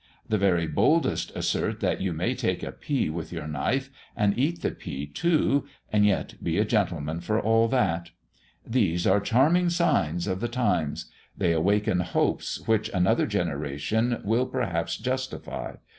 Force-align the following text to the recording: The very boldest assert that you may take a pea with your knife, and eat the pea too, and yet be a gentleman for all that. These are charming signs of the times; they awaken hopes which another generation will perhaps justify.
The 0.27 0.39
very 0.39 0.65
boldest 0.65 1.31
assert 1.35 1.79
that 1.81 2.01
you 2.01 2.11
may 2.11 2.33
take 2.33 2.63
a 2.63 2.71
pea 2.71 3.11
with 3.11 3.31
your 3.31 3.47
knife, 3.47 3.91
and 4.17 4.35
eat 4.35 4.63
the 4.63 4.71
pea 4.71 5.05
too, 5.05 5.65
and 5.93 6.03
yet 6.07 6.43
be 6.43 6.57
a 6.57 6.65
gentleman 6.65 7.19
for 7.19 7.39
all 7.39 7.67
that. 7.67 8.09
These 8.65 9.05
are 9.05 9.19
charming 9.19 9.69
signs 9.69 10.25
of 10.25 10.39
the 10.39 10.47
times; 10.47 11.05
they 11.37 11.51
awaken 11.51 11.99
hopes 11.99 12.67
which 12.67 12.89
another 12.89 13.27
generation 13.27 14.19
will 14.25 14.47
perhaps 14.47 14.97
justify. 14.97 15.75